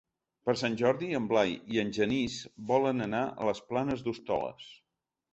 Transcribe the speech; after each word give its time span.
Per 0.49 0.53
Sant 0.59 0.75
Jordi 0.77 1.09
en 1.17 1.25
Blai 1.31 1.51
i 1.75 1.79
en 1.81 1.91
Genís 1.97 2.37
volen 2.71 3.05
anar 3.07 3.19
a 3.43 3.49
les 3.51 3.61
Planes 3.73 4.01
d'Hostoles. 4.07 4.65